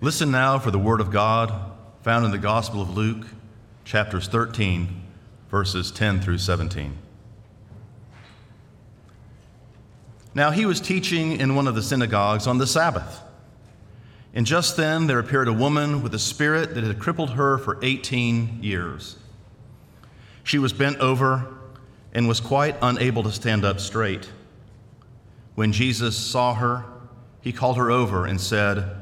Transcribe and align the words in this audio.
Listen 0.00 0.30
now 0.30 0.60
for 0.60 0.70
the 0.70 0.78
word 0.78 1.00
of 1.00 1.10
God 1.10 1.52
found 2.02 2.24
in 2.24 2.30
the 2.30 2.38
Gospel 2.38 2.80
of 2.80 2.96
Luke, 2.96 3.26
chapters 3.84 4.28
13, 4.28 5.02
verses 5.50 5.90
10 5.90 6.20
through 6.20 6.38
17. 6.38 6.96
Now 10.36 10.52
he 10.52 10.66
was 10.66 10.80
teaching 10.80 11.40
in 11.40 11.56
one 11.56 11.66
of 11.66 11.74
the 11.74 11.82
synagogues 11.82 12.46
on 12.46 12.58
the 12.58 12.66
Sabbath. 12.66 13.22
And 14.32 14.46
just 14.46 14.76
then 14.76 15.08
there 15.08 15.18
appeared 15.18 15.48
a 15.48 15.52
woman 15.52 16.00
with 16.00 16.14
a 16.14 16.18
spirit 16.20 16.76
that 16.76 16.84
had 16.84 17.00
crippled 17.00 17.30
her 17.30 17.58
for 17.58 17.76
18 17.82 18.62
years. 18.62 19.16
She 20.44 20.58
was 20.58 20.72
bent 20.72 20.98
over 20.98 21.56
and 22.12 22.28
was 22.28 22.38
quite 22.38 22.76
unable 22.82 23.24
to 23.24 23.32
stand 23.32 23.64
up 23.64 23.80
straight. 23.80 24.30
When 25.56 25.72
Jesus 25.72 26.16
saw 26.16 26.54
her, 26.54 26.84
he 27.40 27.52
called 27.52 27.78
her 27.78 27.90
over 27.90 28.26
and 28.26 28.40
said, 28.40 28.97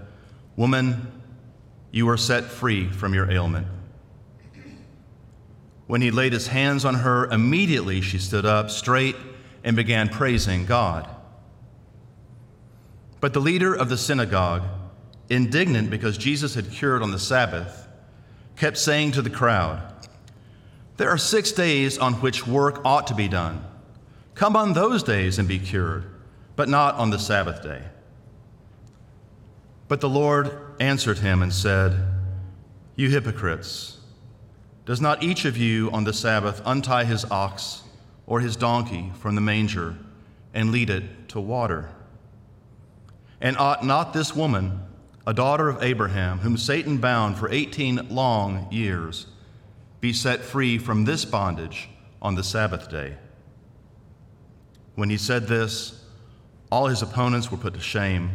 Woman, 0.56 1.12
you 1.90 2.08
are 2.08 2.16
set 2.16 2.44
free 2.44 2.88
from 2.88 3.14
your 3.14 3.30
ailment. 3.30 3.66
When 5.86 6.00
he 6.00 6.10
laid 6.10 6.32
his 6.32 6.48
hands 6.48 6.84
on 6.84 6.96
her, 6.96 7.26
immediately 7.26 8.00
she 8.00 8.18
stood 8.18 8.44
up 8.44 8.70
straight 8.70 9.16
and 9.62 9.76
began 9.76 10.08
praising 10.08 10.66
God. 10.66 11.08
But 13.20 13.34
the 13.34 13.40
leader 13.40 13.74
of 13.74 13.88
the 13.88 13.98
synagogue, 13.98 14.64
indignant 15.28 15.90
because 15.90 16.18
Jesus 16.18 16.54
had 16.54 16.70
cured 16.70 17.02
on 17.02 17.10
the 17.12 17.18
Sabbath, 17.18 17.86
kept 18.56 18.78
saying 18.78 19.12
to 19.12 19.22
the 19.22 19.30
crowd, 19.30 19.80
There 20.96 21.10
are 21.10 21.18
six 21.18 21.52
days 21.52 21.98
on 21.98 22.14
which 22.14 22.46
work 22.46 22.80
ought 22.84 23.06
to 23.08 23.14
be 23.14 23.28
done. 23.28 23.64
Come 24.34 24.56
on 24.56 24.72
those 24.72 25.02
days 25.02 25.38
and 25.38 25.46
be 25.46 25.58
cured, 25.58 26.04
but 26.56 26.68
not 26.68 26.94
on 26.96 27.10
the 27.10 27.18
Sabbath 27.18 27.62
day. 27.62 27.82
But 29.88 30.00
the 30.00 30.08
Lord 30.08 30.50
answered 30.80 31.18
him 31.18 31.42
and 31.42 31.52
said, 31.52 31.96
You 32.96 33.08
hypocrites, 33.08 33.98
does 34.84 35.00
not 35.00 35.22
each 35.22 35.44
of 35.44 35.56
you 35.56 35.90
on 35.92 36.04
the 36.04 36.12
Sabbath 36.12 36.60
untie 36.64 37.04
his 37.04 37.24
ox 37.30 37.82
or 38.26 38.40
his 38.40 38.56
donkey 38.56 39.12
from 39.20 39.34
the 39.34 39.40
manger 39.40 39.96
and 40.52 40.72
lead 40.72 40.90
it 40.90 41.28
to 41.28 41.40
water? 41.40 41.90
And 43.40 43.56
ought 43.58 43.84
not 43.84 44.12
this 44.12 44.34
woman, 44.34 44.80
a 45.26 45.34
daughter 45.34 45.68
of 45.68 45.82
Abraham, 45.82 46.38
whom 46.38 46.56
Satan 46.56 46.98
bound 46.98 47.36
for 47.36 47.50
18 47.50 48.08
long 48.10 48.68
years, 48.72 49.26
be 50.00 50.12
set 50.12 50.40
free 50.40 50.78
from 50.78 51.04
this 51.04 51.24
bondage 51.24 51.88
on 52.20 52.34
the 52.34 52.44
Sabbath 52.44 52.90
day? 52.90 53.16
When 54.94 55.10
he 55.10 55.16
said 55.16 55.46
this, 55.46 56.02
all 56.72 56.86
his 56.86 57.02
opponents 57.02 57.50
were 57.50 57.58
put 57.58 57.74
to 57.74 57.80
shame 57.80 58.30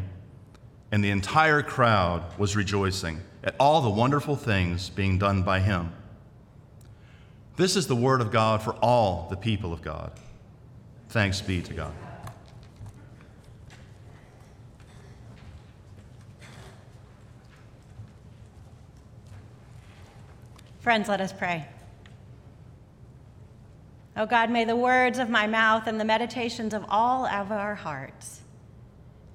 and 0.92 1.04
the 1.04 1.10
entire 1.10 1.62
crowd 1.64 2.24
was 2.38 2.56
rejoicing 2.56 3.22
at 3.44 3.56
all 3.60 3.82
the 3.82 3.90
wonderful 3.90 4.36
things 4.36 4.90
being 4.90 5.18
done 5.18 5.42
by 5.42 5.60
him. 5.60 5.92
This 7.56 7.76
is 7.76 7.88
the 7.88 7.96
word 7.96 8.22
of 8.22 8.32
God 8.32 8.62
for 8.62 8.74
all 8.76 9.28
the 9.30 9.38
people 9.38 9.72
of 9.72 9.82
God. 9.82 10.12
Thanks 11.10 11.42
be 11.42 11.62
to 11.62 11.74
God. 11.74 11.94
Friends, 20.80 21.08
let 21.08 21.22
us 21.22 21.32
pray. 21.32 21.68
Oh 24.18 24.26
God, 24.26 24.50
may 24.50 24.66
the 24.66 24.76
words 24.76 25.20
of 25.20 25.30
my 25.30 25.48
mouth 25.48 25.88
and 25.88 26.00
the 26.00 26.06
meditations 26.06 26.74
of 26.74 26.84
all 26.90 27.26
of 27.26 27.52
our 27.52 27.76
hearts 27.76 28.42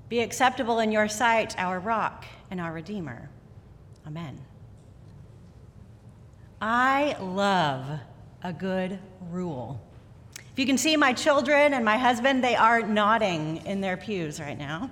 be 0.09 0.21
acceptable 0.21 0.79
in 0.79 0.93
your 0.93 1.09
sight, 1.09 1.55
our 1.59 1.81
rock 1.81 2.25
and 2.51 2.61
our 2.61 2.73
redeemer. 2.73 3.29
Amen. 4.07 4.41
I 6.61 7.17
love 7.21 8.01
a 8.43 8.53
good 8.53 8.99
rule. 9.31 9.81
If 10.39 10.59
you 10.61 10.67
can 10.67 10.79
see 10.79 10.97
my 10.97 11.13
children 11.13 11.75
and 11.75 11.85
my 11.85 11.99
husband, 11.99 12.43
they 12.43 12.55
are 12.55 12.81
nodding 12.81 13.59
in 13.67 13.81
their 13.81 13.97
pews 13.97 14.41
right 14.41 14.57
now. 14.57 14.91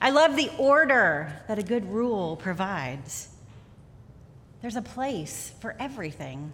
I 0.00 0.10
love 0.10 0.36
the 0.36 0.50
order 0.58 1.32
that 1.48 1.58
a 1.58 1.62
good 1.62 1.90
rule 1.90 2.36
provides. 2.36 3.30
There's 4.60 4.76
a 4.76 4.82
place 4.82 5.52
for 5.60 5.74
everything, 5.78 6.52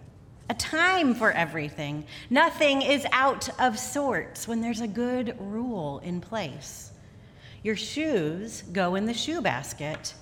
a 0.49 0.53
time 0.53 1.13
for 1.13 1.31
everything. 1.31 2.05
Nothing 2.29 2.81
is 2.81 3.05
out 3.11 3.49
of 3.59 3.77
sorts 3.77 4.47
when 4.47 4.61
there's 4.61 4.81
a 4.81 4.87
good 4.87 5.35
rule 5.39 5.99
in 5.99 6.21
place. 6.21 6.92
Your 7.63 7.77
shoes 7.77 8.61
go 8.73 8.95
in 8.95 9.05
the 9.05 9.13
shoe 9.13 9.41
basket. 9.41 10.13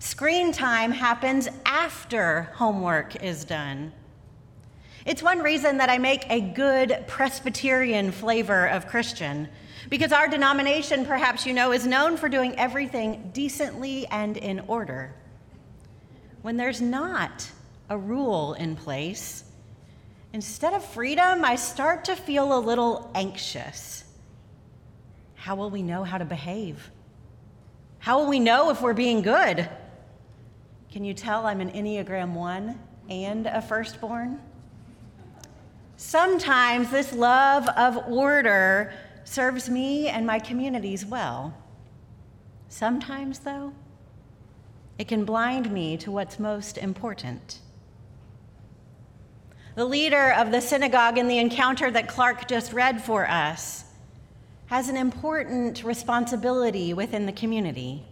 Screen 0.00 0.50
time 0.50 0.90
happens 0.90 1.48
after 1.64 2.50
homework 2.54 3.22
is 3.22 3.44
done. 3.44 3.92
It's 5.06 5.22
one 5.22 5.38
reason 5.38 5.78
that 5.78 5.88
I 5.88 5.98
make 5.98 6.28
a 6.28 6.40
good 6.40 7.04
Presbyterian 7.06 8.10
flavor 8.10 8.66
of 8.66 8.88
Christian, 8.88 9.48
because 9.88 10.12
our 10.12 10.26
denomination, 10.26 11.04
perhaps 11.06 11.46
you 11.46 11.52
know, 11.52 11.72
is 11.72 11.86
known 11.86 12.16
for 12.16 12.28
doing 12.28 12.58
everything 12.58 13.30
decently 13.32 14.06
and 14.08 14.36
in 14.36 14.60
order. 14.60 15.14
When 16.42 16.56
there's 16.56 16.80
not 16.80 17.48
a 17.88 17.96
rule 17.96 18.54
in 18.54 18.76
place, 18.76 19.44
instead 20.32 20.74
of 20.74 20.84
freedom, 20.84 21.44
I 21.44 21.54
start 21.54 22.06
to 22.06 22.16
feel 22.16 22.58
a 22.58 22.58
little 22.58 23.10
anxious. 23.14 24.03
How 25.44 25.54
will 25.54 25.68
we 25.68 25.82
know 25.82 26.04
how 26.04 26.16
to 26.16 26.24
behave? 26.24 26.90
How 27.98 28.18
will 28.18 28.28
we 28.28 28.40
know 28.40 28.70
if 28.70 28.80
we're 28.80 28.94
being 28.94 29.20
good? 29.20 29.68
Can 30.90 31.04
you 31.04 31.12
tell 31.12 31.44
I'm 31.44 31.60
an 31.60 31.70
Enneagram 31.70 32.32
1 32.32 32.78
and 33.10 33.46
a 33.46 33.60
firstborn? 33.60 34.40
Sometimes 35.98 36.90
this 36.90 37.12
love 37.12 37.68
of 37.76 38.08
order 38.08 38.94
serves 39.24 39.68
me 39.68 40.08
and 40.08 40.26
my 40.26 40.38
communities 40.38 41.04
well. 41.04 41.52
Sometimes, 42.70 43.40
though, 43.40 43.74
it 44.98 45.08
can 45.08 45.26
blind 45.26 45.70
me 45.70 45.98
to 45.98 46.10
what's 46.10 46.38
most 46.38 46.78
important. 46.78 47.60
The 49.74 49.84
leader 49.84 50.32
of 50.38 50.50
the 50.50 50.62
synagogue 50.62 51.18
in 51.18 51.28
the 51.28 51.36
encounter 51.36 51.90
that 51.90 52.08
Clark 52.08 52.48
just 52.48 52.72
read 52.72 53.04
for 53.04 53.28
us 53.28 53.83
has 54.66 54.88
an 54.88 54.96
important 54.96 55.84
responsibility 55.84 56.94
within 56.94 57.26
the 57.26 57.32
community. 57.32 58.04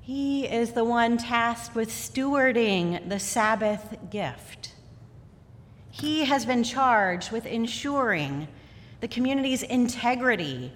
He 0.00 0.46
is 0.46 0.72
the 0.72 0.84
one 0.84 1.18
tasked 1.18 1.74
with 1.74 1.90
stewarding 1.90 3.08
the 3.08 3.18
Sabbath 3.18 3.96
gift. 4.10 4.74
He 5.90 6.24
has 6.26 6.44
been 6.44 6.62
charged 6.62 7.32
with 7.32 7.46
ensuring 7.46 8.48
the 9.00 9.08
community's 9.08 9.62
integrity 9.62 10.72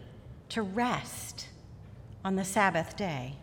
to 0.49 0.63
rest 0.63 1.49
on 2.25 2.37
the 2.37 2.45
Sabbath 2.45 2.97
day. 2.97 3.35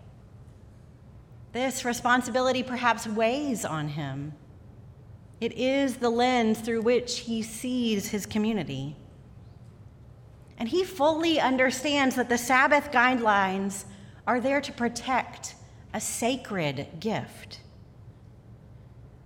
This 1.54 1.86
responsibility 1.86 2.64
perhaps 2.64 3.08
weighs 3.08 3.64
on 3.64 3.90
him. 3.90 4.34
It 5.40 5.54
is 5.54 5.98
the 5.98 6.10
lens 6.10 6.60
through 6.60 6.82
which 6.82 7.20
he 7.20 7.42
sees 7.42 8.08
his 8.08 8.26
community. 8.26 8.96
And 10.58 10.70
he 10.70 10.84
fully 10.84 11.40
understands 11.40 12.16
that 12.16 12.30
the 12.30 12.38
Sabbath 12.38 12.92
guidelines 12.92 13.86
are 14.26 14.40
there 14.40 14.62
to 14.62 14.72
protect 14.72 15.56
a 15.94 16.02
sacred 16.02 16.88
gift. 17.00 17.60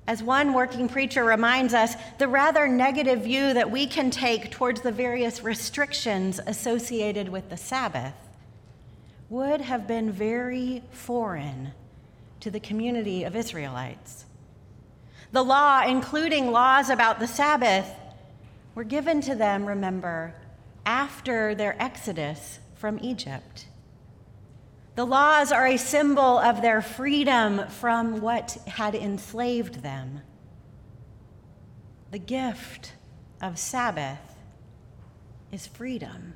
As 0.08 0.22
one 0.22 0.54
working 0.54 0.90
preacher 0.90 1.24
reminds 1.24 1.74
us, 1.74 1.96
the 2.18 2.28
rather 2.28 2.68
negative 2.68 3.24
view 3.24 3.54
that 3.54 3.72
we 3.72 3.88
can 3.88 4.10
take 4.10 4.52
towards 4.52 4.82
the 4.82 4.92
various 4.92 5.42
restrictions 5.42 6.40
associated 6.46 7.30
with 7.30 7.50
the 7.50 7.58
Sabbath 7.58 8.16
would 9.30 9.62
have 9.62 9.88
been 9.88 10.12
very 10.12 10.84
foreign 10.92 11.72
to 12.42 12.52
the 12.52 12.60
community 12.60 13.24
of 13.24 13.36
Israelites. 13.36 14.26
The 15.32 15.44
law, 15.44 15.84
including 15.88 16.52
laws 16.52 16.90
about 16.90 17.20
the 17.20 17.28
Sabbath, 17.28 17.90
were 18.76 18.84
given 18.84 19.22
to 19.22 19.36
them, 19.36 19.66
remember, 19.66 20.36
after 20.86 21.56
their 21.56 21.82
exodus 21.82 22.60
from 22.76 23.00
Egypt. 23.02 23.68
The 24.96 25.06
laws 25.06 25.52
are 25.52 25.68
a 25.68 25.78
symbol 25.78 26.40
of 26.40 26.62
their 26.62 26.82
freedom 26.82 27.68
from 27.68 28.20
what 28.20 28.58
had 28.68 28.94
enslaved 28.94 29.82
them. 29.84 30.22
The 32.12 32.20
gift 32.20 32.94
of 33.42 33.58
Sabbath 33.58 34.20
is 35.52 35.66
freedom. 35.66 36.34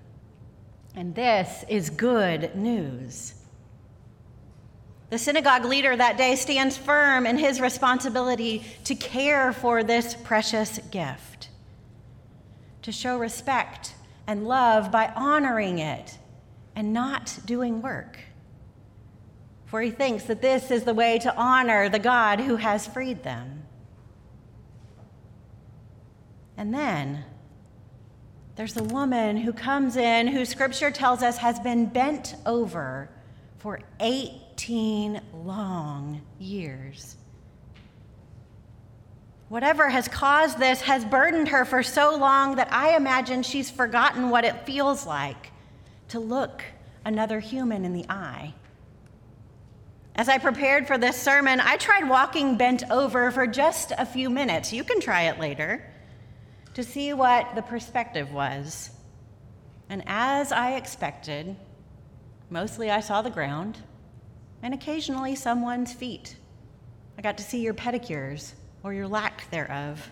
And 0.96 1.14
this 1.14 1.66
is 1.68 1.90
good 1.90 2.56
news. 2.56 3.34
The 5.10 5.18
synagogue 5.18 5.66
leader 5.66 5.96
that 5.96 6.18
day 6.18 6.36
stands 6.36 6.78
firm 6.78 7.26
in 7.26 7.38
his 7.38 7.60
responsibility 7.60 8.64
to 8.86 8.96
care 8.96 9.52
for 9.52 9.84
this 9.84 10.16
precious 10.16 10.80
gift, 10.92 11.50
to 12.84 12.92
show 12.92 13.18
respect 13.18 13.95
and 14.28 14.48
love 14.48 14.92
by 14.92 15.12
honoring 15.16 15.80
it 15.80 16.18
and 16.76 16.94
not 16.94 17.40
doing 17.46 17.82
work. 17.82 18.20
for 19.66 19.82
he 19.82 19.92
thinks 19.92 20.26
that 20.26 20.42
this 20.42 20.72
is 20.72 20.84
the 20.84 20.94
way 20.94 21.18
to 21.20 21.36
honor 21.36 21.90
the 21.90 22.00
God 22.00 22.40
who 22.40 22.56
has 22.56 22.88
freed 22.88 23.24
them. 23.24 23.64
And 26.56 26.74
then 26.74 27.26
there's 28.56 28.78
a 28.78 28.84
woman 28.84 29.36
who 29.38 29.52
comes 29.52 29.98
in 29.98 30.28
who 30.28 30.46
scripture 30.46 30.92
tells 30.92 31.22
us 31.22 31.38
has 31.38 31.60
been 31.60 31.88
bent 31.88 32.36
over 32.46 33.10
for 33.58 33.82
18 34.00 35.20
long 35.34 36.22
years. 36.40 37.18
Whatever 39.56 39.88
has 39.88 40.10
caused 40.10 40.60
this 40.60 40.82
has 40.82 41.06
burdened 41.06 41.48
her 41.48 41.64
for 41.64 41.82
so 41.82 42.18
long 42.18 42.58
that 42.58 42.74
I 42.74 42.98
imagine 42.98 43.42
she's 43.42 43.72
forgotten 43.72 44.30
what 44.30 44.44
it 44.44 44.66
feels 44.66 45.06
like 45.06 45.54
to 46.10 46.20
look 46.20 46.62
another 47.06 47.40
human 47.40 47.86
in 47.86 47.94
the 47.94 48.06
eye. 48.10 48.54
As 50.14 50.28
I 50.28 50.40
prepared 50.40 50.88
for 50.88 50.98
this 50.98 51.16
sermon, 51.16 51.62
I 51.62 51.78
tried 51.78 52.10
walking 52.10 52.58
bent 52.58 52.84
over 52.92 53.32
for 53.32 53.48
just 53.48 53.94
a 53.98 54.06
few 54.06 54.30
minutes. 54.30 54.74
You 54.74 54.84
can 54.84 55.00
try 55.00 55.30
it 55.30 55.40
later 55.40 55.90
to 56.74 56.84
see 56.84 57.14
what 57.14 57.56
the 57.56 57.62
perspective 57.62 58.34
was. 58.34 58.90
And 59.88 60.04
as 60.06 60.52
I 60.52 60.74
expected, 60.74 61.56
mostly 62.50 62.92
I 62.92 63.00
saw 63.00 63.22
the 63.22 63.30
ground 63.30 63.78
and 64.62 64.74
occasionally 64.74 65.34
someone's 65.34 65.94
feet. 65.94 66.36
I 67.18 67.22
got 67.22 67.38
to 67.38 67.44
see 67.44 67.62
your 67.62 67.74
pedicures 67.74 68.52
or 68.86 68.94
your 68.94 69.10
lack 69.10 69.52
thereof. 69.52 70.10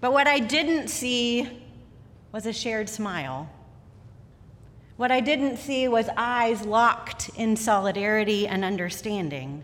But 0.00 0.12
what 0.12 0.28
I 0.28 0.38
didn't 0.38 0.86
see 0.86 1.48
was 2.30 2.46
a 2.46 2.52
shared 2.52 2.88
smile 2.88 3.50
what 4.96 5.12
I 5.12 5.20
didn't 5.20 5.58
see 5.58 5.88
was 5.88 6.08
eyes 6.16 6.64
locked 6.64 7.28
in 7.36 7.56
solidarity 7.56 8.48
and 8.48 8.64
understanding. 8.64 9.62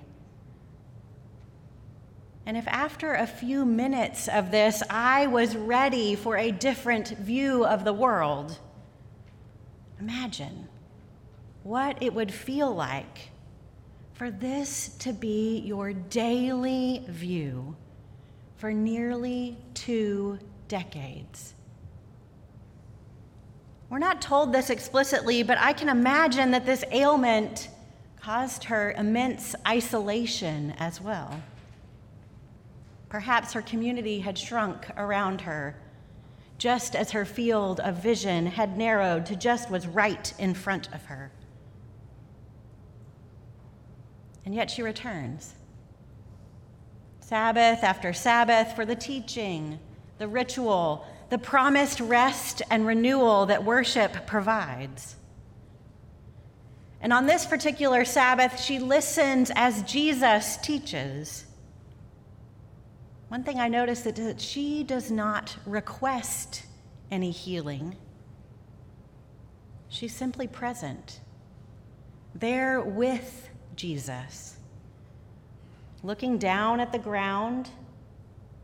And 2.44 2.56
if 2.56 2.68
after 2.68 3.14
a 3.14 3.26
few 3.26 3.64
minutes 3.64 4.28
of 4.28 4.50
this 4.50 4.82
I 4.90 5.26
was 5.26 5.56
ready 5.56 6.16
for 6.16 6.36
a 6.36 6.50
different 6.50 7.08
view 7.18 7.64
of 7.64 7.84
the 7.84 7.94
world, 7.94 8.58
imagine 9.98 10.68
what 11.62 12.02
it 12.02 12.12
would 12.12 12.32
feel 12.32 12.74
like 12.74 13.30
for 14.22 14.30
this 14.30 14.90
to 15.00 15.12
be 15.12 15.58
your 15.64 15.92
daily 15.92 17.02
view 17.08 17.74
for 18.54 18.72
nearly 18.72 19.58
two 19.74 20.38
decades. 20.68 21.54
We're 23.90 23.98
not 23.98 24.22
told 24.22 24.52
this 24.52 24.70
explicitly, 24.70 25.42
but 25.42 25.58
I 25.58 25.72
can 25.72 25.88
imagine 25.88 26.52
that 26.52 26.64
this 26.64 26.84
ailment 26.92 27.68
caused 28.20 28.62
her 28.62 28.92
immense 28.92 29.56
isolation 29.66 30.72
as 30.78 31.00
well. 31.00 31.42
Perhaps 33.08 33.52
her 33.54 33.62
community 33.62 34.20
had 34.20 34.38
shrunk 34.38 34.88
around 34.96 35.40
her, 35.40 35.74
just 36.58 36.94
as 36.94 37.10
her 37.10 37.24
field 37.24 37.80
of 37.80 37.96
vision 37.96 38.46
had 38.46 38.78
narrowed 38.78 39.26
to 39.26 39.34
just 39.34 39.68
was 39.68 39.88
right 39.88 40.32
in 40.38 40.54
front 40.54 40.94
of 40.94 41.06
her. 41.06 41.32
And 44.44 44.54
yet 44.54 44.70
she 44.70 44.82
returns. 44.82 45.54
Sabbath 47.20 47.82
after 47.82 48.12
Sabbath 48.12 48.74
for 48.74 48.84
the 48.84 48.96
teaching, 48.96 49.78
the 50.18 50.28
ritual, 50.28 51.06
the 51.30 51.38
promised 51.38 52.00
rest 52.00 52.60
and 52.70 52.86
renewal 52.86 53.46
that 53.46 53.64
worship 53.64 54.26
provides. 54.26 55.16
And 57.00 57.12
on 57.12 57.26
this 57.26 57.46
particular 57.46 58.04
Sabbath, 58.04 58.60
she 58.60 58.78
listens 58.78 59.50
as 59.54 59.82
Jesus 59.82 60.56
teaches. 60.58 61.46
One 63.28 63.44
thing 63.44 63.58
I 63.58 63.68
noticed 63.68 64.06
is 64.06 64.12
that 64.14 64.40
she 64.40 64.84
does 64.84 65.10
not 65.10 65.56
request 65.64 66.66
any 67.10 67.30
healing. 67.30 67.96
She's 69.88 70.14
simply 70.14 70.46
present, 70.46 71.20
there 72.34 72.80
with 72.80 73.48
Jesus, 73.82 74.54
looking 76.04 76.38
down 76.38 76.78
at 76.78 76.92
the 76.92 77.00
ground 77.00 77.68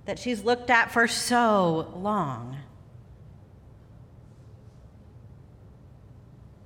that 0.04 0.16
she's 0.16 0.44
looked 0.44 0.70
at 0.70 0.92
for 0.92 1.08
so 1.08 1.92
long. 1.96 2.56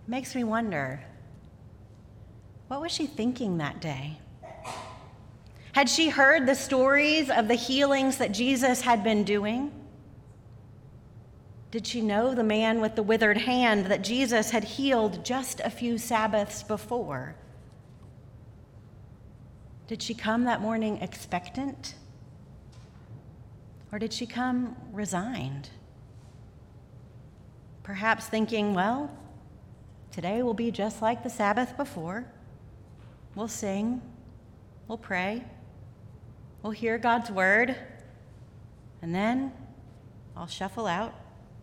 Makes 0.06 0.34
me 0.34 0.44
wonder 0.44 1.02
what 2.68 2.82
was 2.82 2.92
she 2.92 3.06
thinking 3.06 3.56
that 3.56 3.80
day? 3.80 4.18
Had 5.72 5.88
she 5.88 6.10
heard 6.10 6.44
the 6.44 6.54
stories 6.54 7.30
of 7.30 7.48
the 7.48 7.54
healings 7.54 8.18
that 8.18 8.32
Jesus 8.32 8.82
had 8.82 9.02
been 9.02 9.24
doing? 9.24 9.72
Did 11.70 11.86
she 11.86 12.02
know 12.02 12.34
the 12.34 12.44
man 12.44 12.82
with 12.82 12.96
the 12.96 13.02
withered 13.02 13.38
hand 13.38 13.86
that 13.86 14.04
Jesus 14.04 14.50
had 14.50 14.64
healed 14.64 15.24
just 15.24 15.60
a 15.60 15.70
few 15.70 15.96
Sabbaths 15.96 16.62
before? 16.62 17.34
Did 19.86 20.02
she 20.02 20.14
come 20.14 20.44
that 20.44 20.60
morning 20.60 20.98
expectant? 20.98 21.94
Or 23.90 23.98
did 23.98 24.12
she 24.12 24.26
come 24.26 24.76
resigned? 24.92 25.68
Perhaps 27.82 28.26
thinking, 28.26 28.74
well, 28.74 29.10
today 30.10 30.42
will 30.42 30.54
be 30.54 30.70
just 30.70 31.02
like 31.02 31.22
the 31.22 31.30
Sabbath 31.30 31.76
before. 31.76 32.26
We'll 33.34 33.48
sing, 33.48 34.00
we'll 34.86 34.98
pray, 34.98 35.42
we'll 36.62 36.72
hear 36.72 36.96
God's 36.96 37.30
word, 37.30 37.76
and 39.02 39.14
then 39.14 39.52
I'll 40.36 40.46
shuffle 40.46 40.86
out, 40.86 41.14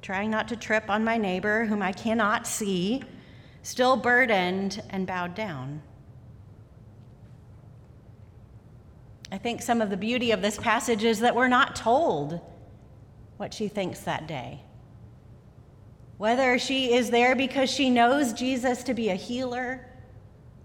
trying 0.02 0.30
not 0.30 0.48
to 0.50 0.56
trip 0.56 0.90
on 0.90 1.04
my 1.04 1.18
neighbor 1.18 1.66
whom 1.66 1.82
I 1.82 1.94
cannot 1.94 2.46
see, 2.46 3.04
still 3.64 3.96
burdened 3.96 4.84
and 4.90 5.08
bowed 5.08 5.36
down. 5.36 5.82
I 9.32 9.38
think 9.38 9.62
some 9.62 9.82
of 9.82 9.90
the 9.90 9.98
beauty 9.98 10.32
of 10.32 10.42
this 10.42 10.58
passage 10.58 11.04
is 11.04 11.20
that 11.20 11.36
we're 11.36 11.48
not 11.48 11.76
told 11.76 12.40
what 13.38 13.54
she 13.54 13.68
thinks 13.68 14.02
that 14.02 14.28
day. 14.28 14.62
Whether 16.18 16.60
she 16.60 16.94
is 16.94 17.10
there 17.12 17.36
because 17.36 17.70
she 17.70 17.90
knows 17.90 18.34
Jesus 18.34 18.84
to 18.84 18.94
be 18.94 19.10
a 19.10 19.16
healer, 19.16 19.86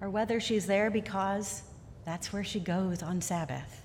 or 0.01 0.11
whether 0.11 0.41
she's 0.41 0.67
there 0.67 0.91
because 0.91 1.63
that's 2.05 2.33
where 2.33 2.45
she 2.45 2.59
goes 2.59 3.03
on 3.03 3.21
Sabbath. 3.21 3.83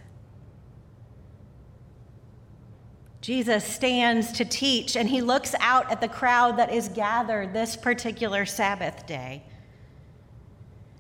Jesus 3.21 3.65
stands 3.65 4.31
to 4.33 4.45
teach, 4.45 4.95
and 4.95 5.07
he 5.07 5.21
looks 5.21 5.53
out 5.59 5.91
at 5.91 6.00
the 6.01 6.07
crowd 6.07 6.57
that 6.57 6.74
is 6.74 6.88
gathered 6.89 7.53
this 7.53 7.75
particular 7.75 8.45
Sabbath 8.45 9.05
day. 9.05 9.43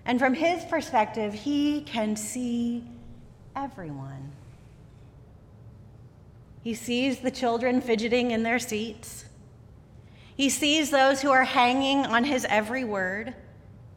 And 0.05 0.19
from 0.19 0.33
his 0.33 0.63
perspective, 0.65 1.33
he 1.33 1.81
can 1.81 2.15
see 2.15 2.83
everyone. 3.55 4.31
He 6.61 6.73
sees 6.73 7.19
the 7.19 7.31
children 7.31 7.81
fidgeting 7.81 8.31
in 8.31 8.43
their 8.43 8.59
seats. 8.59 9.25
He 10.35 10.49
sees 10.49 10.89
those 10.89 11.21
who 11.21 11.31
are 11.31 11.43
hanging 11.43 12.05
on 12.05 12.23
his 12.23 12.45
every 12.49 12.83
word 12.83 13.33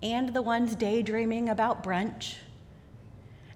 and 0.03 0.35
the 0.35 0.43
ones 0.43 0.75
daydreaming 0.75 1.49
about 1.49 1.85
brunch. 1.85 2.35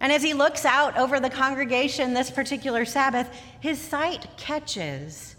And 0.01 0.13
as 0.13 0.23
he 0.23 0.35
looks 0.35 0.65
out 0.65 0.97
over 0.97 1.19
the 1.19 1.31
congregation 1.31 2.15
this 2.15 2.31
particular 2.31 2.85
Sabbath, 2.85 3.29
his 3.61 3.81
sight 3.81 4.27
catches 4.37 5.37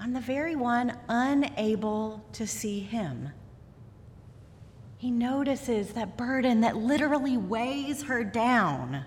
on 0.00 0.12
the 0.12 0.20
very 0.20 0.56
one 0.56 0.96
unable 1.08 2.24
to 2.32 2.46
see 2.46 2.80
him. 2.80 3.30
He 4.96 5.10
notices 5.10 5.94
that 5.94 6.16
burden 6.16 6.60
that 6.60 6.76
literally 6.76 7.36
weighs 7.36 8.04
her 8.04 8.22
down 8.22 9.04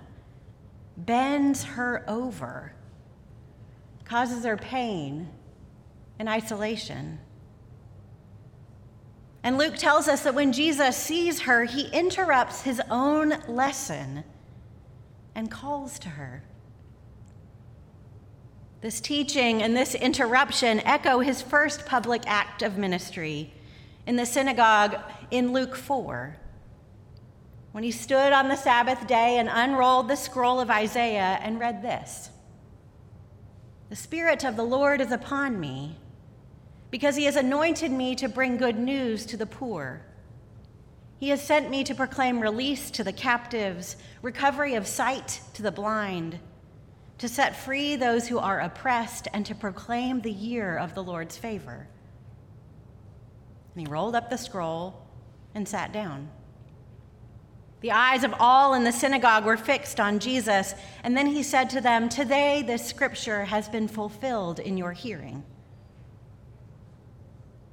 bends 0.97 1.63
her 1.63 2.03
over, 2.07 2.73
causes 4.05 4.45
her 4.45 4.57
pain 4.57 5.29
and 6.19 6.29
isolation. 6.29 7.19
And 9.43 9.57
Luke 9.57 9.75
tells 9.75 10.07
us 10.07 10.23
that 10.23 10.33
when 10.33 10.51
Jesus 10.51 10.97
sees 10.97 11.41
her, 11.41 11.65
he 11.65 11.87
interrupts 11.89 12.61
his 12.61 12.81
own 12.89 13.35
lesson 13.47 14.23
and 15.35 15.51
calls 15.51 15.99
to 15.99 16.09
her. 16.09 16.43
This 18.81 19.01
teaching 19.01 19.61
and 19.61 19.75
this 19.75 19.93
interruption 19.93 20.79
echo 20.79 21.19
his 21.19 21.41
first 21.41 21.85
public 21.85 22.23
act 22.25 22.61
of 22.61 22.77
ministry 22.77 23.53
in 24.07 24.15
the 24.15 24.25
synagogue 24.25 24.95
in 25.31 25.53
Luke 25.53 25.75
4 25.75 26.37
when 27.75 27.83
he 27.83 27.91
stood 27.91 28.31
on 28.31 28.47
the 28.47 28.55
Sabbath 28.55 29.05
day 29.05 29.37
and 29.37 29.49
unrolled 29.51 30.07
the 30.07 30.15
scroll 30.15 30.61
of 30.61 30.69
Isaiah 30.69 31.37
and 31.41 31.59
read 31.59 31.81
this 31.81 32.29
The 33.89 33.97
Spirit 33.97 34.45
of 34.45 34.55
the 34.55 34.63
Lord 34.63 35.01
is 35.01 35.11
upon 35.11 35.59
me, 35.59 35.97
because 36.89 37.17
he 37.17 37.25
has 37.25 37.35
anointed 37.35 37.91
me 37.91 38.15
to 38.15 38.29
bring 38.29 38.55
good 38.55 38.79
news 38.79 39.25
to 39.25 39.35
the 39.35 39.45
poor. 39.45 40.05
He 41.17 41.27
has 41.27 41.41
sent 41.41 41.69
me 41.69 41.83
to 41.83 41.93
proclaim 41.93 42.39
release 42.39 42.89
to 42.91 43.03
the 43.03 43.11
captives, 43.11 43.97
recovery 44.21 44.75
of 44.75 44.87
sight 44.87 45.41
to 45.55 45.61
the 45.61 45.69
blind, 45.69 46.39
to 47.17 47.27
set 47.27 47.57
free 47.57 47.97
those 47.97 48.29
who 48.29 48.39
are 48.39 48.61
oppressed, 48.61 49.27
and 49.33 49.45
to 49.47 49.53
proclaim 49.53 50.21
the 50.21 50.31
year 50.31 50.77
of 50.77 50.95
the 50.95 51.03
Lord's 51.03 51.35
favor. 51.35 51.89
And 53.75 53.85
he 53.85 53.91
rolled 53.91 54.15
up 54.15 54.29
the 54.29 54.37
scroll 54.37 55.05
and 55.53 55.67
sat 55.67 55.91
down. 55.91 56.29
The 57.85 57.91
eyes 57.91 58.23
of 58.23 58.33
all 58.39 58.73
in 58.73 58.83
the 58.83 58.91
synagogue 58.91 59.45
were 59.45 59.57
fixed 59.57 59.99
on 59.99 60.17
Jesus, 60.17 60.73
and 61.03 61.15
then 61.15 61.27
he 61.27 61.43
said 61.43 61.69
to 61.69 61.81
them, 61.81 62.09
Today 62.09 62.63
this 62.63 62.83
scripture 62.83 63.45
has 63.45 63.69
been 63.69 63.87
fulfilled 63.87 64.59
in 64.59 64.75
your 64.75 64.91
hearing. 64.91 65.43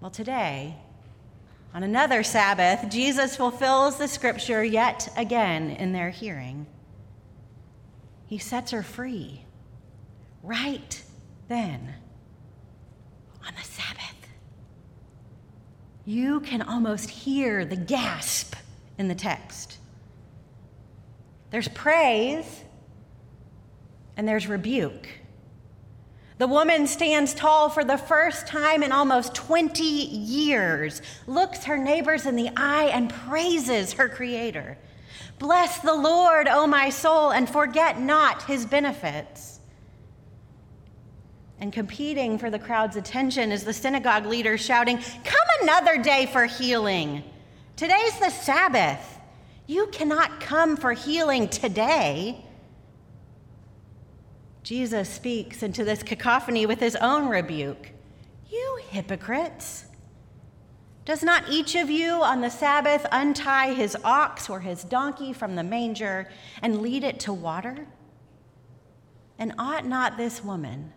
Well, 0.03 0.11
today, 0.11 0.77
on 1.73 1.83
another 1.83 2.23
Sabbath, 2.23 2.91
Jesus 2.91 3.37
fulfills 3.37 3.97
the 3.97 4.07
scripture 4.07 4.63
yet 4.63 5.11
again 5.17 5.71
in 5.71 5.93
their 5.93 6.11
hearing. 6.11 6.67
He 8.27 8.37
sets 8.37 8.73
her 8.73 8.83
free 8.83 9.47
right 10.43 11.03
then 11.49 11.95
on 13.47 13.55
the 13.59 13.65
Sabbath. 13.65 14.29
You 16.05 16.41
can 16.41 16.61
almost 16.61 17.09
hear 17.09 17.65
the 17.65 17.77
gasp 17.77 18.55
in 18.99 19.09
the 19.09 19.15
text. 19.15 19.79
There's 21.53 21.69
praise 21.69 22.65
and 24.17 24.27
there's 24.27 24.49
rebuke. 24.49 25.07
The 26.39 26.49
woman 26.49 26.87
stands 26.87 27.35
tall 27.35 27.69
for 27.69 27.85
the 27.85 27.99
first 27.99 28.49
time 28.49 28.83
in 28.83 28.91
almost 28.91 29.35
20 29.35 29.85
years, 29.85 31.03
looks 31.27 31.65
her 31.65 31.77
neighbors 31.77 32.27
in 32.27 32.35
the 32.35 32.51
eye, 32.57 32.91
and 32.93 33.13
praises 33.13 33.93
her 33.93 34.09
Creator. 34.09 34.77
Bless 35.39 35.79
the 35.81 35.95
Lord, 35.95 36.49
O 36.49 36.67
my 36.67 36.89
soul, 36.89 37.31
and 37.31 37.49
forget 37.49 38.01
not 38.01 38.43
his 38.45 38.65
benefits. 38.65 39.61
And 41.61 41.73
competing 41.73 42.39
for 42.39 42.51
the 42.51 42.59
crowd's 42.59 42.97
attention 42.97 43.53
is 43.53 43.63
the 43.63 43.73
synagogue 43.73 44.27
leader 44.27 44.57
shouting, 44.57 44.97
Come 44.97 45.49
another 45.61 46.03
day 46.03 46.27
for 46.33 46.47
healing. 46.47 47.23
Today's 47.77 48.19
the 48.19 48.31
Sabbath. 48.31 49.12
You 49.67 49.87
cannot 49.89 50.41
come 50.41 50.77
for 50.77 50.93
healing 50.93 51.49
today. 51.49 52.45
Jesus 54.63 55.09
speaks 55.09 55.63
into 55.63 55.85
this 55.85 56.03
cacophony 56.03 56.67
with 56.67 56.81
his 56.81 56.97
own 56.97 57.29
rebuke 57.29 57.91
You 58.51 58.81
hypocrites! 58.91 59.87
Does 61.05 61.23
not 61.23 61.49
each 61.49 61.75
of 61.75 61.91
you 61.91 62.23
on 62.23 62.41
the 62.41 62.51
Sabbath 62.51 63.05
untie 63.11 63.75
his 63.75 63.97
ox 64.05 64.49
or 64.49 64.61
his 64.61 64.85
donkey 64.85 65.33
from 65.33 65.57
the 65.57 65.65
manger 65.65 66.29
and 66.63 66.81
lead 66.81 67.03
it 67.03 67.19
to 67.21 67.33
water? 67.33 67.89
And 69.37 69.53
ought 69.59 69.85
not 69.85 70.17
this 70.17 70.45
woman, 70.45 70.93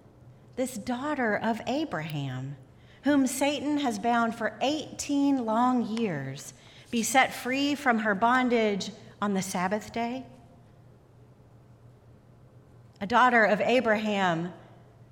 this 0.56 0.78
daughter 0.78 1.38
of 1.38 1.60
Abraham, 1.66 2.56
whom 3.04 3.26
Satan 3.26 3.80
has 3.80 3.98
bound 3.98 4.36
for 4.36 4.54
18 4.62 5.44
long 5.44 5.98
years, 5.98 6.54
be 6.92 7.04
set 7.04 7.34
free 7.34 7.76
from 7.76 8.00
her 8.00 8.16
bondage 8.16 8.92
on 9.22 9.34
the 9.34 9.42
Sabbath 9.42 9.92
day? 9.92 10.26
a 13.02 13.08
daughter 13.08 13.44
of 13.44 13.62
Abraham, 13.62 14.54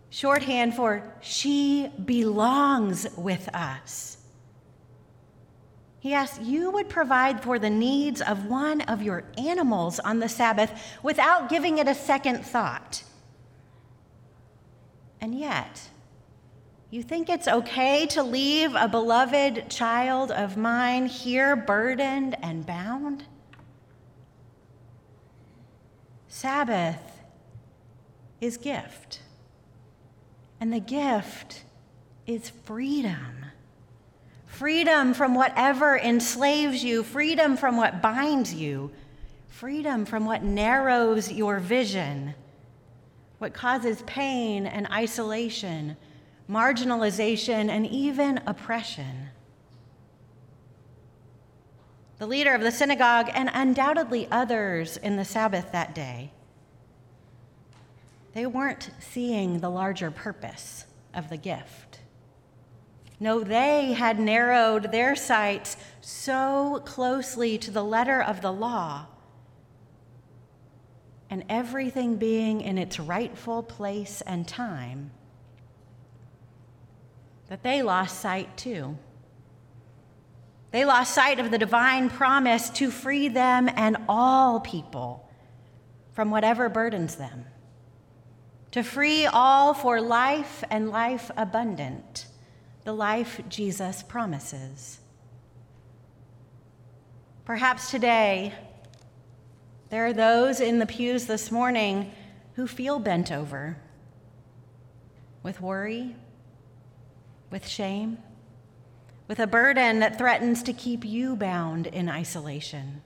shorthand 0.09 0.75
for 0.75 1.13
she 1.21 1.89
belongs 2.05 3.07
with 3.17 3.53
us. 3.53 4.17
He 5.99 6.13
asked, 6.13 6.41
You 6.41 6.71
would 6.71 6.89
provide 6.89 7.41
for 7.41 7.59
the 7.59 7.69
needs 7.69 8.21
of 8.21 8.45
one 8.45 8.81
of 8.81 9.01
your 9.01 9.23
animals 9.37 9.99
on 9.99 10.19
the 10.19 10.29
Sabbath 10.29 10.71
without 11.01 11.49
giving 11.49 11.77
it 11.77 11.87
a 11.87 11.95
second 11.95 12.45
thought. 12.45 13.03
And 15.21 15.33
yet, 15.37 15.89
you 16.93 17.01
think 17.01 17.27
it's 17.27 17.47
okay 17.47 18.05
to 18.05 18.21
leave 18.21 18.75
a 18.75 18.87
beloved 18.87 19.67
child 19.67 20.31
of 20.31 20.57
mine 20.57 21.07
here 21.07 21.55
burdened 21.55 22.37
and 22.43 22.67
bound? 22.67 23.23
Sabbath 26.27 27.01
is 28.39 28.57
gift. 28.57 29.21
And 30.59 30.71
the 30.71 30.79
gift 30.79 31.63
is 32.27 32.51
freedom. 32.51 33.47
Freedom 34.45 35.15
from 35.15 35.33
whatever 35.33 35.97
enslaves 35.97 36.83
you, 36.83 37.01
freedom 37.01 37.57
from 37.57 37.75
what 37.75 38.03
binds 38.03 38.53
you, 38.53 38.91
freedom 39.47 40.05
from 40.05 40.27
what 40.27 40.43
narrows 40.43 41.31
your 41.31 41.57
vision, 41.57 42.35
what 43.39 43.51
causes 43.51 44.03
pain 44.03 44.67
and 44.67 44.85
isolation, 44.91 45.97
marginalization, 46.49 47.69
and 47.69 47.87
even 47.87 48.39
oppression. 48.45 49.29
The 52.19 52.27
leader 52.27 52.53
of 52.53 52.61
the 52.61 52.71
synagogue, 52.71 53.29
and 53.33 53.49
undoubtedly 53.53 54.27
others 54.31 54.97
in 54.97 55.17
the 55.17 55.25
Sabbath 55.25 55.71
that 55.71 55.95
day, 55.95 56.31
they 58.33 58.45
weren't 58.45 58.89
seeing 58.99 59.59
the 59.59 59.69
larger 59.69 60.11
purpose 60.11 60.85
of 61.13 61.29
the 61.29 61.37
gift. 61.37 61.99
No, 63.19 63.41
they 63.41 63.93
had 63.93 64.19
narrowed 64.19 64.91
their 64.91 65.15
sights 65.15 65.77
so 66.01 66.81
closely 66.83 67.57
to 67.59 67.71
the 67.71 67.83
letter 67.83 68.21
of 68.21 68.41
the 68.41 68.51
law 68.51 69.05
and 71.29 71.43
everything 71.49 72.17
being 72.17 72.61
in 72.61 72.77
its 72.77 72.99
rightful 72.99 73.63
place 73.63 74.21
and 74.21 74.47
time 74.47 75.11
that 77.53 77.61
they 77.61 77.83
lost 77.83 78.19
sight 78.19 78.57
too. 78.57 78.97
They 80.71 80.85
lost 80.85 81.13
sight 81.13 81.39
of 81.39 81.51
the 81.51 81.59
divine 81.59 82.09
promise 82.09 82.71
to 82.71 82.89
free 82.89 83.27
them 83.27 83.69
and 83.75 83.95
all 84.09 84.59
people 84.59 85.29
from 86.13 86.31
whatever 86.31 86.67
burdens 86.67 87.13
them 87.13 87.45
to 88.71 88.81
free 88.81 89.27
all 89.27 89.75
for 89.75 90.01
life 90.01 90.63
and 90.71 90.89
life 90.89 91.29
abundant, 91.37 92.25
the 92.85 92.91
life 92.91 93.39
Jesus 93.49 94.01
promises. 94.01 94.99
Perhaps 97.45 97.91
today, 97.91 98.51
there 99.91 100.07
are 100.07 100.13
those 100.13 100.59
in 100.59 100.79
the 100.79 100.87
pews 100.87 101.27
this 101.27 101.51
morning 101.51 102.11
who 102.55 102.65
feel 102.65 102.97
bent 102.97 103.31
over 103.31 103.77
with 105.43 105.61
worry, 105.61 106.15
with 107.53 107.67
shame, 107.67 108.17
with 109.27 109.39
a 109.39 109.45
burden 109.45 109.99
that 109.99 110.17
threatens 110.17 110.63
to 110.63 110.73
keep 110.73 111.05
you 111.05 111.35
bound 111.35 111.85
in 111.85 112.09
isolation. 112.09 113.03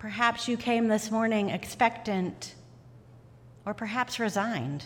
Perhaps 0.00 0.48
you 0.48 0.56
came 0.56 0.88
this 0.88 1.12
morning 1.12 1.48
expectant 1.50 2.56
or 3.64 3.72
perhaps 3.72 4.18
resigned 4.18 4.84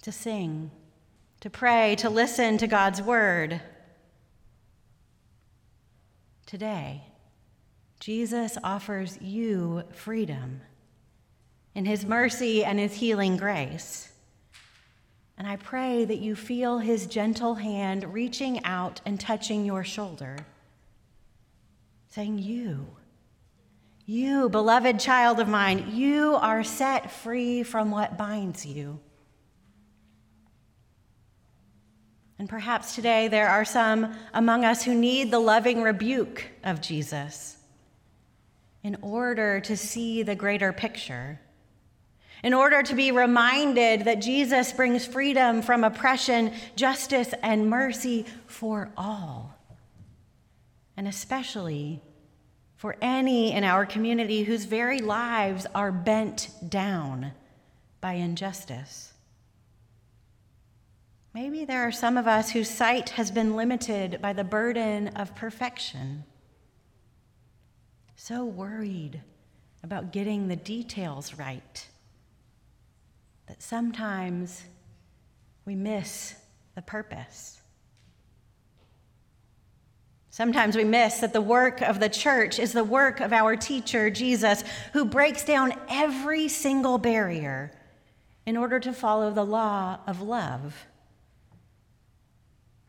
to 0.00 0.10
sing, 0.10 0.70
to 1.40 1.50
pray, 1.50 1.94
to 1.96 2.08
listen 2.08 2.56
to 2.56 2.66
God's 2.66 3.02
word. 3.02 3.60
Today, 6.46 7.02
Jesus 8.00 8.56
offers 8.64 9.18
you 9.20 9.82
freedom 9.92 10.62
in 11.74 11.84
his 11.84 12.06
mercy 12.06 12.64
and 12.64 12.78
his 12.78 12.94
healing 12.94 13.36
grace. 13.36 14.08
And 15.36 15.46
I 15.46 15.56
pray 15.56 16.04
that 16.04 16.18
you 16.18 16.36
feel 16.36 16.78
his 16.78 17.06
gentle 17.06 17.56
hand 17.56 18.12
reaching 18.12 18.64
out 18.64 19.00
and 19.04 19.18
touching 19.18 19.64
your 19.64 19.84
shoulder, 19.84 20.36
saying, 22.08 22.38
You 22.38 22.86
you, 24.06 24.50
beloved 24.50 25.00
child 25.00 25.40
of 25.40 25.48
mine, 25.48 25.92
you 25.94 26.34
are 26.34 26.62
set 26.62 27.10
free 27.10 27.62
from 27.62 27.90
what 27.90 28.18
binds 28.18 28.66
you. 28.66 29.00
And 32.38 32.48
perhaps 32.48 32.94
today 32.94 33.28
there 33.28 33.48
are 33.48 33.64
some 33.64 34.14
among 34.34 34.64
us 34.64 34.82
who 34.82 34.94
need 34.94 35.30
the 35.30 35.38
loving 35.38 35.82
rebuke 35.82 36.44
of 36.64 36.82
Jesus 36.82 37.56
in 38.82 38.98
order 39.00 39.60
to 39.60 39.74
see 39.74 40.22
the 40.22 40.34
greater 40.34 40.74
picture, 40.74 41.40
in 42.44 42.52
order 42.52 42.82
to 42.82 42.94
be 42.94 43.10
reminded 43.10 44.04
that 44.04 44.20
Jesus 44.20 44.70
brings 44.70 45.06
freedom 45.06 45.62
from 45.62 45.82
oppression, 45.82 46.52
justice, 46.76 47.32
and 47.42 47.70
mercy 47.70 48.26
for 48.46 48.90
all, 48.98 49.56
and 50.94 51.08
especially 51.08 52.02
for 52.76 52.96
any 53.00 53.54
in 53.54 53.64
our 53.64 53.86
community 53.86 54.42
whose 54.42 54.66
very 54.66 55.00
lives 55.00 55.66
are 55.74 55.90
bent 55.90 56.50
down 56.68 57.32
by 58.02 58.12
injustice. 58.12 59.14
Maybe 61.32 61.64
there 61.64 61.88
are 61.88 61.92
some 61.92 62.18
of 62.18 62.26
us 62.26 62.50
whose 62.50 62.68
sight 62.68 63.08
has 63.10 63.30
been 63.30 63.56
limited 63.56 64.20
by 64.20 64.34
the 64.34 64.44
burden 64.44 65.08
of 65.16 65.34
perfection. 65.34 66.24
So 68.16 68.44
worried 68.44 69.22
about 69.82 70.12
getting 70.12 70.48
the 70.48 70.56
details 70.56 71.38
right 71.38 71.88
that 73.46 73.62
sometimes 73.62 74.62
we 75.64 75.74
miss 75.74 76.34
the 76.74 76.82
purpose. 76.82 77.60
Sometimes 80.30 80.74
we 80.74 80.82
miss 80.82 81.20
that 81.20 81.32
the 81.32 81.40
work 81.40 81.80
of 81.80 82.00
the 82.00 82.08
church 82.08 82.58
is 82.58 82.72
the 82.72 82.82
work 82.82 83.20
of 83.20 83.32
our 83.32 83.54
teacher, 83.54 84.10
Jesus, 84.10 84.64
who 84.92 85.04
breaks 85.04 85.44
down 85.44 85.72
every 85.88 86.48
single 86.48 86.98
barrier 86.98 87.70
in 88.44 88.56
order 88.56 88.80
to 88.80 88.92
follow 88.92 89.30
the 89.30 89.44
law 89.44 89.98
of 90.06 90.20
love. 90.20 90.86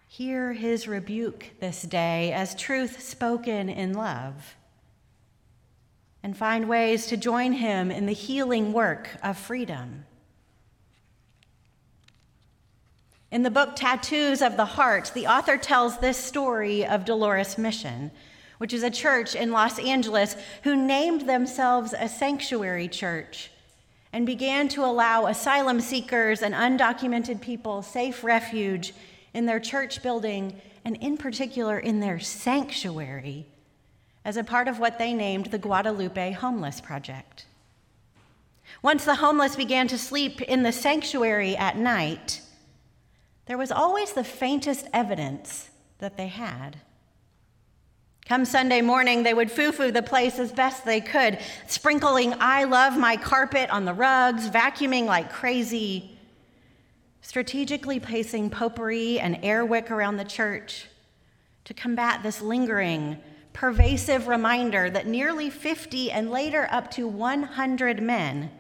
Hear 0.08 0.54
his 0.54 0.88
rebuke 0.88 1.52
this 1.60 1.84
day 1.84 2.32
as 2.32 2.56
truth 2.56 3.02
spoken 3.02 3.70
in 3.70 3.94
love, 3.94 4.56
and 6.24 6.36
find 6.36 6.68
ways 6.68 7.06
to 7.08 7.18
join 7.18 7.54
him 7.54 7.92
in 7.92 8.08
the 8.08 8.14
healing 8.14 8.74
work 8.74 9.10
of 9.22 9.38
freedom. 9.38 10.06
In 13.36 13.44
the 13.44 13.52
book 13.52 13.76
Tattoos 13.76 14.42
of 14.42 14.56
the 14.56 14.64
Heart, 14.64 15.12
the 15.14 15.28
author 15.28 15.58
tells 15.58 15.98
this 15.98 16.16
story 16.18 16.86
of 16.86 17.04
Dolores 17.04 17.58
Mission, 17.58 18.12
which 18.60 18.72
is 18.72 18.82
a 18.82 18.90
church 18.90 19.36
in 19.36 19.52
Los 19.52 19.78
Angeles 19.78 20.38
who 20.64 20.74
named 20.74 21.28
themselves 21.28 21.94
a 22.00 22.08
sanctuary 22.08 22.88
church 22.88 23.52
and 24.14 24.26
began 24.26 24.70
to 24.70 24.86
allow 24.86 25.26
asylum 25.26 25.82
seekers 25.82 26.42
and 26.42 26.56
undocumented 26.56 27.42
people 27.42 27.82
safe 27.82 28.24
refuge 28.24 28.94
in 29.34 29.46
their 29.46 29.60
church 29.60 30.02
building 30.02 30.62
and, 30.86 30.96
in 31.02 31.18
particular, 31.18 31.78
in 31.78 32.00
their 32.00 32.22
sanctuary 32.22 33.46
as 34.24 34.38
a 34.38 34.46
part 34.46 34.70
of 34.70 34.80
what 34.80 34.98
they 34.98 35.14
named 35.14 35.48
the 35.48 35.58
Guadalupe 35.58 36.32
Homeless 36.32 36.80
Project. 36.80 37.48
Once 38.82 39.04
the 39.04 39.16
homeless 39.16 39.58
began 39.58 39.90
to 39.90 39.98
sleep 39.98 40.42
in 40.42 40.64
the 40.64 40.72
sanctuary 40.72 41.58
at 41.58 41.76
night, 41.76 42.40
there 43.46 43.58
was 43.58 43.72
always 43.72 44.14
the 44.14 44.24
faintest 44.24 44.88
evidence 44.94 45.70
that 46.00 46.18
they 46.18 46.28
had. 46.28 46.78
Come 48.26 48.44
Sunday 48.44 48.82
morning, 48.82 49.22
they 49.22 49.36
would 49.36 49.52
foo 49.52 49.72
foo 49.72 49.92
the 49.92 50.02
place 50.02 50.40
as 50.40 50.52
best 50.52 50.84
they 50.84 51.00
could, 51.00 51.38
sprinkling 51.68 52.34
I 52.40 52.64
love 52.64 52.98
my 52.98 53.18
carpet 53.18 53.70
on 53.70 53.86
the 53.86 53.94
rugs, 53.94 54.50
vacuuming 54.50 55.06
like 55.06 55.32
crazy, 55.32 56.18
strategically 57.22 58.00
placing 58.00 58.50
potpourri 58.50 59.20
and 59.20 59.38
air 59.44 59.64
wick 59.64 59.92
around 59.92 60.18
the 60.18 60.26
church 60.26 60.88
to 61.66 61.74
combat 61.76 62.24
this 62.24 62.42
lingering, 62.42 63.20
pervasive 63.54 64.28
reminder 64.28 64.90
that 64.90 65.06
nearly 65.06 65.52
50 65.52 66.12
and 66.12 66.32
later 66.32 66.68
up 66.72 66.90
to 66.92 67.08
100 67.08 68.02
men 68.02 68.52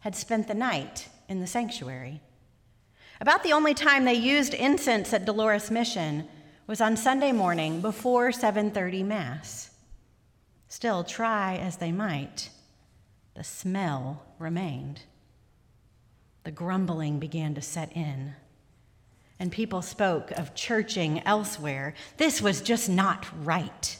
had 0.00 0.16
spent 0.16 0.48
the 0.48 0.54
night 0.54 1.08
in 1.28 1.40
the 1.40 1.46
sanctuary. 1.46 2.22
About 3.20 3.42
the 3.42 3.52
only 3.52 3.74
time 3.74 4.04
they 4.04 4.14
used 4.14 4.54
incense 4.54 5.12
at 5.12 5.24
Dolores 5.24 5.70
Mission 5.70 6.28
was 6.68 6.80
on 6.80 6.96
Sunday 6.96 7.32
morning 7.32 7.80
before 7.80 8.30
7:30 8.30 9.02
mass. 9.02 9.70
Still 10.68 11.02
try 11.02 11.56
as 11.56 11.78
they 11.78 11.90
might, 11.90 12.50
the 13.34 13.42
smell 13.42 14.22
remained. 14.38 15.02
The 16.44 16.50
grumbling 16.52 17.18
began 17.18 17.54
to 17.54 17.62
set 17.62 17.92
in. 17.96 18.34
And 19.40 19.50
people 19.50 19.82
spoke 19.82 20.30
of 20.32 20.54
churching 20.54 21.20
elsewhere. 21.26 21.94
This 22.16 22.40
was 22.40 22.60
just 22.60 22.88
not 22.88 23.26
right. 23.44 23.98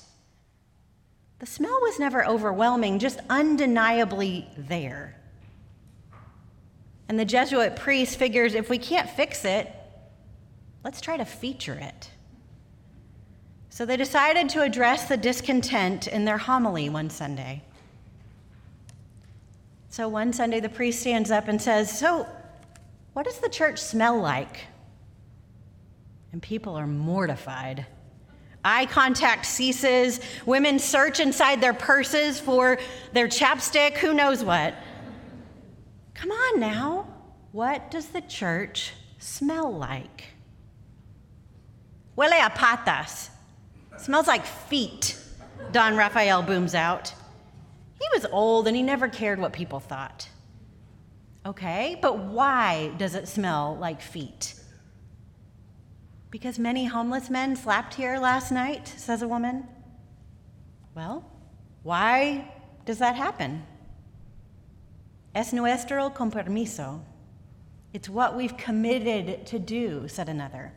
The 1.39 1.47
smell 1.47 1.79
was 1.83 1.99
never 1.99 2.26
overwhelming, 2.26 2.99
just 2.99 3.21
undeniably 3.31 4.49
there. 4.57 5.21
And 7.08 7.18
the 7.18 7.25
Jesuit 7.25 7.76
priest 7.76 8.18
figures 8.18 8.54
if 8.54 8.68
we 8.68 8.78
can't 8.78 9.08
fix 9.08 9.44
it, 9.44 9.73
let's 10.84 11.00
try 11.00 11.16
to 11.16 11.25
feature 11.25 11.75
it. 11.75 12.10
So 13.71 13.86
they 13.86 13.97
decided 13.97 14.49
to 14.50 14.62
address 14.62 15.08
the 15.08 15.16
discontent 15.16 16.08
in 16.08 16.25
their 16.25 16.38
homily 16.38 16.90
one 16.90 17.10
Sunday. 17.10 17.62
So 19.88 20.08
one 20.08 20.32
Sunday, 20.32 20.60
the 20.60 20.68
priest 20.68 21.00
stands 21.00 21.30
up 21.30 21.49
and 21.49 21.60
says, 21.60 21.97
So, 21.97 22.26
what 23.14 23.25
does 23.25 23.38
the 23.38 23.49
church 23.49 23.78
smell 23.78 24.21
like? 24.21 24.60
And 26.32 26.42
people 26.42 26.76
are 26.76 26.86
mortified. 26.86 27.86
Eye 28.64 28.86
contact 28.86 29.47
ceases. 29.47 30.21
Women 30.44 30.78
search 30.78 31.21
inside 31.21 31.60
their 31.60 31.73
purses 31.73 32.38
for 32.38 32.78
their 33.12 33.28
chapstick, 33.28 33.97
who 33.97 34.12
knows 34.12 34.44
what. 34.44 34.75
Come 36.21 36.33
on 36.33 36.59
now. 36.59 37.07
What 37.52 37.93
does 37.93 38.09
the 38.09 38.21
church 38.23 38.93
smell 39.19 39.73
like? 39.73 40.25
Huele 42.17 42.45
a 42.45 42.50
patas. 42.50 43.31
Smells 43.97 44.26
like 44.26 44.45
feet, 44.45 45.17
Don 45.71 45.97
Raphael 45.97 46.43
booms 46.43 46.75
out. 46.75 47.15
He 48.00 48.07
was 48.15 48.26
old 48.33 48.67
and 48.67 48.76
he 48.76 48.83
never 48.83 49.09
cared 49.09 49.39
what 49.39 49.52
people 49.52 49.78
thought. 49.78 50.28
Okay, 51.47 51.97
but 52.02 52.19
why 52.19 52.93
does 52.99 53.15
it 53.15 53.28
smell 53.28 53.76
like 53.81 54.02
feet? 54.02 54.54
Because 56.31 56.59
many 56.59 56.87
homeless 56.87 57.31
men 57.31 57.54
slept 57.54 57.95
here 57.95 58.19
last 58.19 58.50
night, 58.50 58.89
says 58.89 59.23
a 59.23 59.28
woman. 59.28 59.67
Well, 60.95 61.25
why 61.85 62.52
does 62.85 62.99
that 62.99 63.15
happen? 63.15 63.63
Es 65.39 65.53
nuestro 65.53 66.11
compromiso. 66.11 66.99
It's 67.93 68.09
what 68.09 68.37
we've 68.37 68.57
committed 68.57 69.47
to 69.47 69.61
do, 69.61 70.09
said 70.09 70.29
another. 70.29 70.73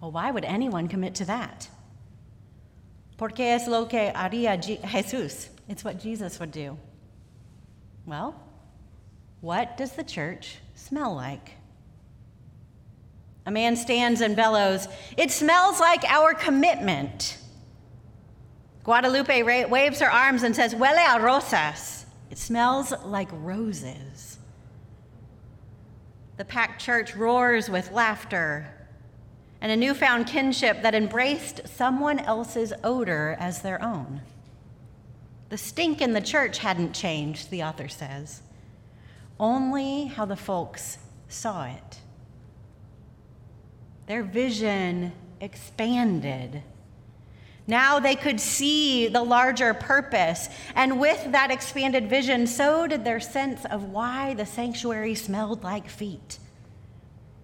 Well, 0.00 0.12
why 0.12 0.30
would 0.30 0.44
anyone 0.44 0.86
commit 0.86 1.16
to 1.16 1.24
that? 1.24 1.68
Porque 3.16 3.40
es 3.40 3.66
lo 3.66 3.86
que 3.86 4.12
haría 4.14 4.62
Jesús. 4.82 5.48
It's 5.68 5.82
what 5.82 5.98
Jesus 5.98 6.38
would 6.38 6.52
do. 6.52 6.78
Well, 8.06 8.40
what 9.40 9.76
does 9.76 9.90
the 9.90 10.04
church 10.04 10.58
smell 10.76 11.12
like? 11.12 11.56
A 13.44 13.50
man 13.50 13.74
stands 13.74 14.20
and 14.20 14.36
bellows, 14.36 14.86
It 15.16 15.32
smells 15.32 15.80
like 15.80 16.04
our 16.04 16.32
commitment. 16.32 17.38
Guadalupe 18.84 19.66
waves 19.66 19.98
her 19.98 20.10
arms 20.10 20.44
and 20.44 20.54
says, 20.54 20.74
Huele 20.74 21.16
a 21.16 21.20
rosas. 21.20 21.99
It 22.30 22.38
smells 22.38 22.92
like 23.04 23.28
roses. 23.32 24.38
The 26.36 26.44
packed 26.44 26.80
church 26.80 27.14
roars 27.16 27.68
with 27.68 27.90
laughter 27.90 28.72
and 29.60 29.70
a 29.70 29.76
newfound 29.76 30.26
kinship 30.26 30.82
that 30.82 30.94
embraced 30.94 31.68
someone 31.68 32.18
else's 32.20 32.72
odor 32.82 33.36
as 33.38 33.60
their 33.60 33.82
own. 33.82 34.22
The 35.50 35.58
stink 35.58 36.00
in 36.00 36.12
the 36.12 36.20
church 36.20 36.58
hadn't 36.58 36.94
changed, 36.94 37.50
the 37.50 37.64
author 37.64 37.88
says, 37.88 38.40
only 39.38 40.06
how 40.06 40.24
the 40.24 40.36
folks 40.36 40.98
saw 41.28 41.64
it. 41.64 42.00
Their 44.06 44.22
vision 44.22 45.12
expanded 45.40 46.62
now 47.70 48.00
they 48.00 48.16
could 48.16 48.40
see 48.40 49.08
the 49.08 49.22
larger 49.22 49.72
purpose. 49.72 50.48
And 50.74 51.00
with 51.00 51.32
that 51.32 51.50
expanded 51.50 52.10
vision, 52.10 52.46
so 52.46 52.86
did 52.86 53.04
their 53.04 53.20
sense 53.20 53.64
of 53.64 53.84
why 53.84 54.34
the 54.34 54.44
sanctuary 54.44 55.14
smelled 55.14 55.62
like 55.62 55.88
feet. 55.88 56.38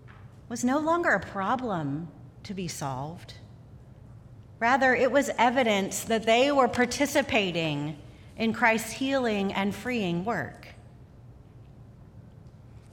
It 0.06 0.50
was 0.50 0.64
no 0.64 0.78
longer 0.78 1.10
a 1.10 1.20
problem 1.20 2.08
to 2.42 2.52
be 2.52 2.68
solved. 2.68 3.34
Rather, 4.58 4.94
it 4.94 5.10
was 5.10 5.30
evidence 5.38 6.04
that 6.04 6.24
they 6.24 6.50
were 6.50 6.68
participating 6.68 7.96
in 8.36 8.52
Christ's 8.52 8.92
healing 8.92 9.52
and 9.52 9.74
freeing 9.74 10.24
work. 10.24 10.68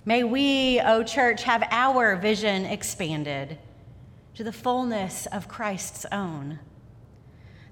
May 0.06 0.24
we, 0.24 0.80
O 0.82 0.98
oh 1.00 1.04
church, 1.04 1.43
have 1.43 1.63
our 1.72 2.15
vision 2.15 2.65
expanded 2.65 3.58
to 4.36 4.43
the 4.43 4.52
fullness 4.52 5.26
of 5.28 5.48
Christ's 5.48 6.06
own 6.12 6.60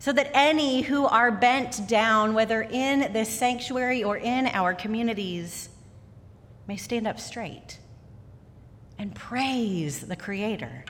so 0.01 0.11
that 0.11 0.31
any 0.33 0.81
who 0.81 1.05
are 1.05 1.31
bent 1.31 1.87
down, 1.87 2.33
whether 2.33 2.63
in 2.63 3.13
this 3.13 3.29
sanctuary 3.29 4.03
or 4.03 4.17
in 4.17 4.47
our 4.47 4.73
communities, 4.73 5.69
may 6.67 6.75
stand 6.75 7.05
up 7.05 7.19
straight 7.19 7.77
and 8.97 9.13
praise 9.13 9.99
the 10.01 10.15
Creator. 10.15 10.85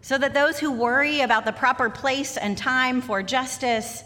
So 0.00 0.18
that 0.18 0.34
those 0.34 0.58
who 0.58 0.72
worry 0.72 1.20
about 1.20 1.44
the 1.44 1.52
proper 1.52 1.88
place 1.88 2.36
and 2.36 2.58
time 2.58 3.00
for 3.00 3.22
justice 3.22 4.02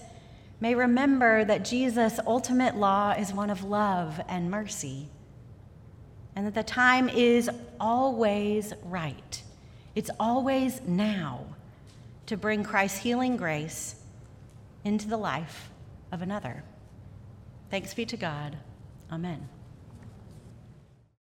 may 0.61 0.75
remember 0.75 1.43
that 1.47 1.65
Jesus' 1.65 2.21
ultimate 2.27 2.77
law 2.77 3.13
is 3.13 3.33
one 3.33 3.49
of 3.49 3.65
love 3.65 4.21
and 4.29 4.51
mercy. 4.51 5.09
and 6.37 6.47
that 6.47 6.55
the 6.55 6.63
time 6.63 7.09
is 7.09 7.51
always 7.81 8.75
right. 8.85 9.43
It's 9.95 10.11
always 10.21 10.83
now 10.87 11.56
to 12.27 12.37
bring 12.37 12.65
Christ's 12.65 12.99
healing 12.99 13.37
grace 13.37 13.97
into 14.85 15.09
the 15.09 15.17
life 15.17 15.71
of 16.13 16.23
another. 16.23 16.63
Thanks 17.71 17.95
be 17.95 18.07
to 18.07 18.17
God. 18.17 18.57
Amen. 19.11 19.49